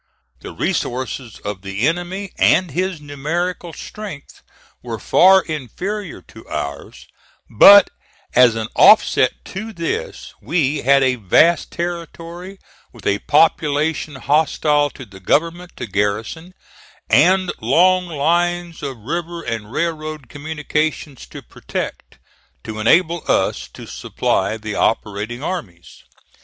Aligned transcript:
The 0.39 0.51
resources 0.51 1.37
of 1.45 1.61
the 1.61 1.87
enemy 1.87 2.31
and 2.39 2.71
his 2.71 2.99
numerical 2.99 3.71
strength 3.71 4.41
were 4.81 4.97
far 4.97 5.43
inferior 5.43 6.23
to 6.23 6.49
ours; 6.49 7.05
but 7.51 7.91
as 8.33 8.55
an 8.55 8.67
offset 8.75 9.33
to 9.53 9.71
this, 9.71 10.33
we 10.41 10.77
had 10.81 11.03
a 11.03 11.17
vast 11.21 11.69
territory, 11.71 12.57
with 12.91 13.05
a 13.05 13.19
population 13.19 14.15
hostile 14.15 14.89
to 14.89 15.05
the 15.05 15.19
government, 15.19 15.73
to 15.77 15.85
garrison, 15.85 16.55
and 17.07 17.51
long 17.61 18.07
lines 18.07 18.81
of 18.81 18.97
river 18.97 19.43
and 19.43 19.71
railroad 19.71 20.29
communications 20.29 21.27
to 21.27 21.43
protect, 21.43 22.17
to 22.63 22.79
enable 22.79 23.23
us 23.27 23.67
to 23.73 23.85
supply 23.85 24.57
the 24.57 24.73
operating 24.73 25.43
armies. 25.43 26.05